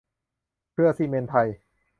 [0.71, 1.47] เครือซิเมนต์ไทย